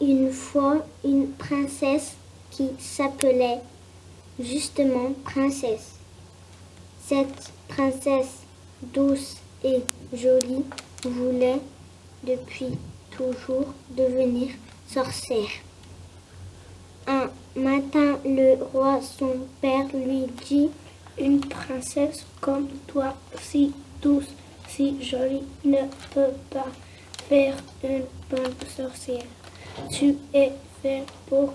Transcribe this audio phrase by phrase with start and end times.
[0.00, 2.16] une fois une princesse
[2.50, 3.60] qui s'appelait
[4.38, 5.92] justement princesse.
[7.06, 8.42] Cette princesse
[8.82, 9.80] douce et
[10.12, 10.64] jolie
[11.04, 11.60] voulait
[12.22, 12.78] depuis
[13.10, 14.50] toujours devenir
[14.86, 15.50] sorcière.
[17.06, 20.68] Un matin, le roi, son père, lui dit
[21.18, 24.28] Une princesse comme toi, si douce,
[24.68, 25.82] si jolie, ne
[26.14, 26.68] peut pas
[27.28, 29.24] faire une bonne sorcière.
[29.90, 30.52] Tu es
[30.82, 31.54] fait pour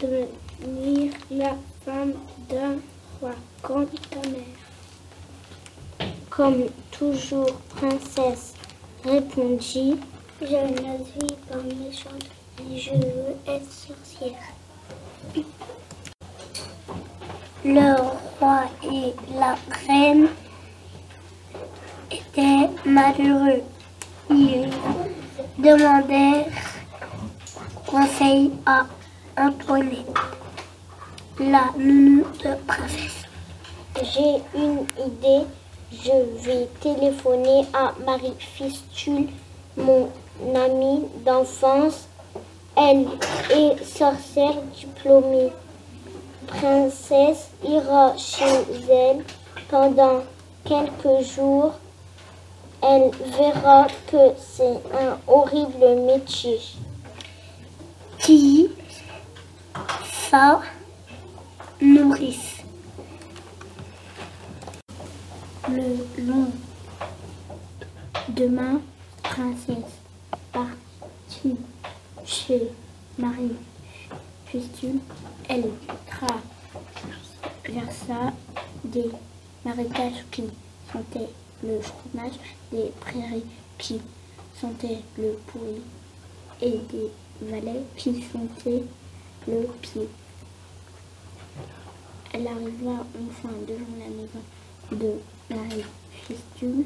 [0.00, 2.14] devenir la femme
[2.48, 2.76] d'un
[3.20, 3.32] roi
[3.62, 6.10] comme ta mère.
[6.30, 8.54] Comme toujours, princesse
[9.04, 9.96] répondit
[10.40, 12.26] Je ne suis pas méchante,
[12.58, 14.38] mais je veux être sorcière.
[17.64, 17.94] Le
[18.40, 19.56] roi et la
[19.86, 20.28] reine
[22.10, 23.62] étaient malheureux.
[24.30, 24.68] Ils
[25.58, 26.46] demandèrent
[27.92, 28.86] conseil à
[29.36, 30.16] Antoinette,
[31.38, 33.26] la de princesse.
[34.02, 35.46] J'ai une idée.
[35.92, 39.28] Je vais téléphoner à Marie Fistule,
[39.76, 40.08] mon
[40.54, 42.08] amie d'enfance.
[42.78, 43.08] Elle
[43.50, 45.52] est sorcière diplômée.
[46.46, 49.22] Princesse ira chez elle
[49.68, 50.22] pendant
[50.64, 51.74] quelques jours.
[52.82, 56.58] Elle verra que c'est un horrible métier.
[58.22, 58.70] Qui
[60.30, 60.62] sa
[61.80, 62.62] nourrice.
[65.68, 66.52] Le long
[68.28, 68.80] demain,
[69.24, 69.98] princesse
[70.52, 71.56] partit
[72.24, 72.68] chez
[73.18, 73.56] Marie
[74.46, 75.00] Fistule.
[75.48, 75.70] Elle
[77.64, 78.32] traversa
[78.84, 79.10] des
[79.64, 80.44] marécages qui
[80.92, 81.30] sentaient
[81.64, 82.38] le fromage,
[82.70, 83.46] des prairies
[83.78, 84.00] qui
[84.60, 85.82] sentaient le pourri
[86.60, 87.10] et des
[87.50, 88.84] vallées qui sentaient
[89.46, 90.08] le pied.
[92.32, 94.42] Elle arriva enfin devant la maison
[94.92, 95.84] de Marie
[96.26, 96.84] Fistule.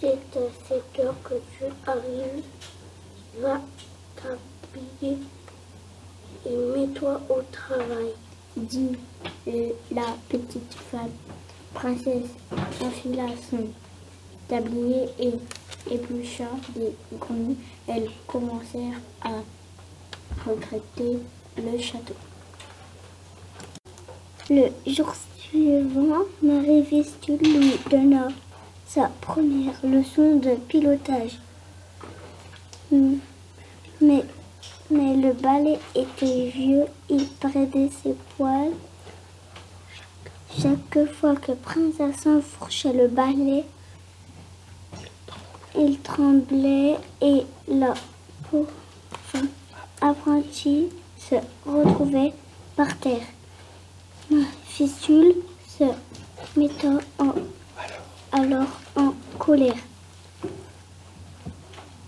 [0.00, 2.44] C'est à cette heure que tu arrives.
[3.40, 3.60] Va
[4.16, 5.18] t'habiller
[6.46, 8.12] et mets-toi au travail.
[8.56, 8.96] dit
[9.48, 11.10] euh, la petite femme.
[11.72, 12.30] Princesse
[12.80, 13.66] enfila son
[14.46, 15.32] tablier et
[15.90, 17.56] éplucha des grenouilles.
[17.86, 19.42] Elles commencèrent à
[20.46, 21.18] regretter
[21.56, 22.14] le château.
[24.50, 28.28] Le jour suivant, Marie Vistule lui donna
[28.86, 31.38] sa première leçon de pilotage.
[34.00, 34.24] Mais,
[34.90, 38.72] le balai était vieux, il perdait ses poils.
[40.60, 43.64] Chaque fois que Princesse enfourchait le balai,
[45.76, 47.94] il tremblait et la
[48.50, 48.68] pauvre
[50.00, 51.36] apprentie se
[51.66, 52.32] retrouvait
[52.76, 53.26] par terre.
[54.30, 55.34] Ma fistule
[55.66, 55.84] se
[56.56, 56.98] mettant
[58.32, 59.74] alors en colère.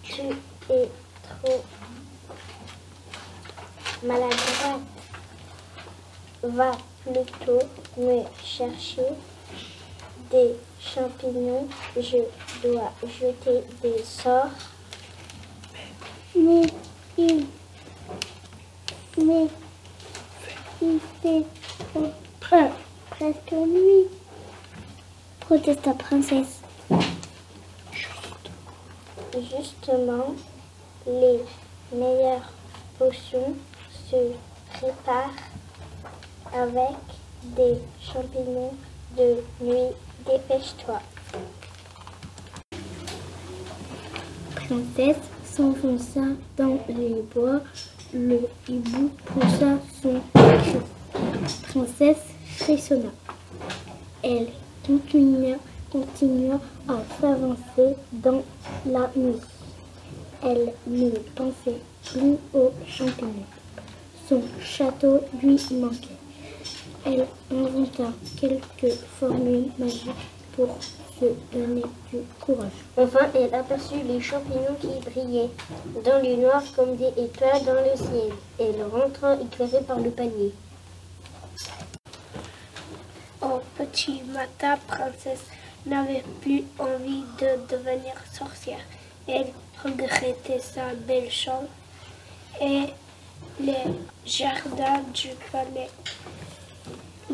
[0.02, 0.22] Tu
[0.70, 0.90] es
[1.22, 1.64] trop
[4.04, 4.80] maladroite.
[6.42, 6.72] Va
[7.02, 7.58] plutôt
[7.96, 9.02] me chercher
[10.30, 11.66] des champignons.
[11.96, 12.18] Je
[12.62, 14.50] dois jeter des sorts.
[16.34, 16.62] Mais
[17.16, 17.46] il,
[19.18, 19.46] mais
[20.82, 21.44] il fait
[22.40, 22.70] pre-
[23.10, 24.06] presque nuit,
[25.40, 26.60] protesta Princesse.
[29.34, 30.34] Justement,
[31.06, 31.40] les
[31.92, 32.52] meilleures
[32.98, 33.54] potions
[34.10, 34.16] se
[34.74, 35.30] préparent
[36.52, 36.96] avec
[37.42, 38.74] des champignons
[39.16, 39.92] de nuit.
[40.26, 41.00] Dépêche-toi.
[44.68, 46.22] Princesse s'enfonça
[46.56, 47.60] dans les bois.
[48.12, 50.78] Le hibou poussa son cri.
[51.68, 53.10] Princesse frissonna.
[54.24, 54.48] Elle
[54.84, 55.56] continua,
[55.90, 58.42] continua à s'avancer dans
[58.86, 59.40] la nuit.
[60.42, 63.46] Elle ne pensait plus aux champignons.
[64.28, 66.08] Son château lui manquait.
[67.04, 70.10] Elle inventa quelques formules magiques
[70.56, 70.76] pour
[71.20, 71.82] se donner
[72.12, 72.70] du courage.
[72.96, 75.50] Enfin, elle aperçut les champignons qui brillaient
[76.04, 78.32] dans le noir comme des étoiles dans le ciel.
[78.58, 80.52] Elle rentra éclairée par le panier.
[83.42, 85.44] Au petit matin, princesse
[85.84, 88.80] n'avait plus envie de devenir sorcière.
[89.28, 89.52] Elle
[89.84, 91.68] regrettait sa belle chambre
[92.60, 92.86] et
[93.60, 93.84] les
[94.24, 95.90] jardins du palais.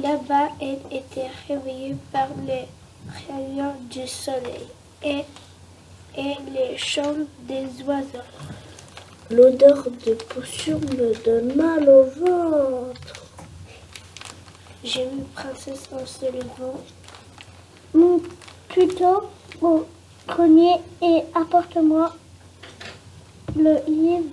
[0.01, 2.67] Là-bas, elle était réveillée par les
[3.29, 4.67] rayons du soleil
[5.03, 5.25] et,
[6.17, 8.29] et les chants des oiseaux.
[9.31, 13.25] L'odeur de potion me donne mal au ventre.
[14.85, 16.81] J'ai une princesse en se levant.
[17.95, 18.21] Mon
[18.69, 19.87] tuto au
[20.27, 22.15] grenier et apporte-moi
[23.57, 24.25] le livre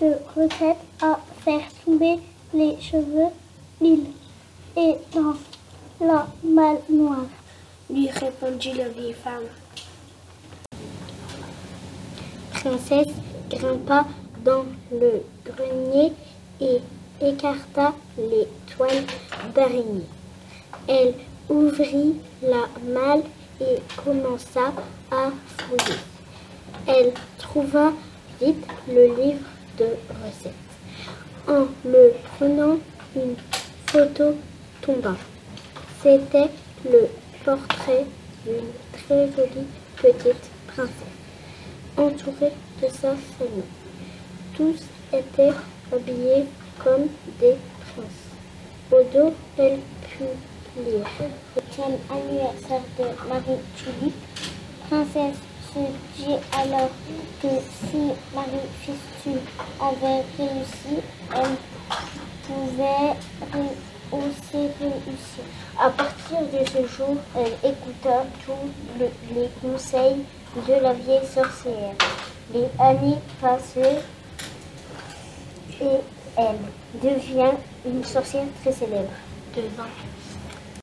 [0.00, 2.18] de recettes à faire tomber
[2.52, 3.32] les cheveux.
[3.80, 4.04] Il
[4.76, 5.34] est dans
[6.00, 7.26] la malle noire.
[7.90, 9.44] Lui répondit la vieille femme.
[12.52, 13.12] Princesse
[13.50, 14.06] grimpa
[14.42, 16.12] dans le grenier
[16.60, 16.80] et
[17.20, 19.04] écarta les toiles
[19.54, 20.06] d'araignée.
[20.88, 21.14] Elle
[21.50, 23.22] ouvrit la malle
[23.60, 24.72] et commença
[25.10, 26.00] à fouiller.
[26.86, 27.92] Elle trouva
[28.40, 29.46] vite le livre
[29.78, 29.86] de
[30.24, 30.52] recettes.
[31.46, 32.78] En le prenant,
[33.14, 33.36] une
[33.86, 34.34] photo
[34.80, 35.14] tomba.
[36.02, 36.50] C'était
[36.90, 37.08] le
[37.44, 38.06] portrait
[38.44, 41.14] d'une très jolie petite princesse,
[41.96, 42.52] entourée
[42.82, 43.68] de sa famille.
[44.56, 44.76] Tous
[45.12, 45.52] étaient
[45.92, 46.46] habillés
[46.82, 47.06] comme
[47.40, 48.24] des princes.
[48.92, 51.06] Au dos, elle put lire.
[51.54, 54.14] Septième anniversaire de Marie Tulipe.
[54.88, 55.38] Princesse
[55.72, 55.80] se
[56.16, 56.90] dit alors
[57.42, 57.48] que
[57.88, 59.40] si Marie Fistule
[59.80, 61.02] avait réussi,
[61.34, 61.56] elle
[62.46, 63.16] pouvait
[63.52, 63.76] ré-
[64.20, 65.44] réussir.
[65.80, 70.24] À partir de ce jour, elle écouta tous le- les conseils
[70.68, 71.94] de la vieille sorcière.
[72.52, 74.02] Les années passèrent
[75.80, 76.00] et
[76.36, 77.52] elle devient
[77.86, 79.10] une sorcière très célèbre.